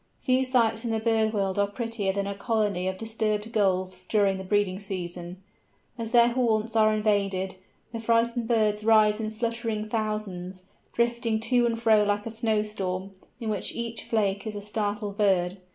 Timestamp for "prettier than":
1.67-2.25